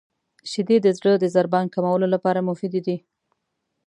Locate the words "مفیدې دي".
2.49-2.97